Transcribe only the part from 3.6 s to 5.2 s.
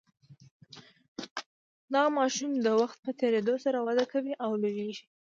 سره وده کوي او لوییږي.